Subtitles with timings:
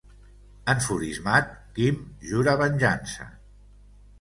[0.73, 1.99] Enfurismat, Kim
[2.33, 3.29] jura venjança.